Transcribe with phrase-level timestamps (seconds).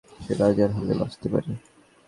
[0.23, 1.51] সে রাজার হালে বাঁচতে পারে।